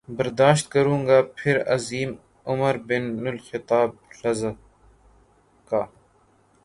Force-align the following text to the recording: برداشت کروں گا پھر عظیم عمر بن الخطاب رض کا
برداشت 0.09 0.65
کروں 0.71 1.01
گا 1.07 1.19
پھر 1.37 1.55
عظیم 1.73 2.11
عمر 2.45 2.75
بن 2.87 3.03
الخطاب 3.27 3.89
رض 4.21 4.43
کا 5.71 5.81